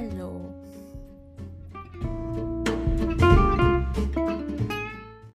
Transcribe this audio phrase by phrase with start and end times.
[0.00, 0.54] Hello